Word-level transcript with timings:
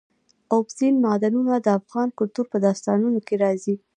اوبزین 0.53 0.95
معدنونه 1.05 1.55
د 1.61 1.67
افغان 1.79 2.07
کلتور 2.19 2.45
په 2.51 2.57
داستانونو 2.65 3.19
کې 3.27 3.35
راځي. 3.43 3.75